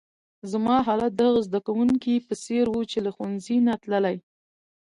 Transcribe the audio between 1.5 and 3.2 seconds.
کونکي په څېر وو، چي له